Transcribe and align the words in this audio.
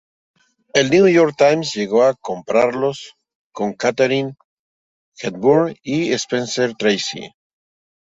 El 0.79 0.87
"New 0.91 1.07
York 1.15 1.33
Times" 1.37 1.73
llegó 1.75 2.01
a 2.05 2.15
compararlos 2.15 3.13
con 3.51 3.73
Katharine 3.75 4.33
Hepburn 5.19 5.75
y 5.83 6.11
Spencer 6.13 6.73
Tracy. 6.73 7.35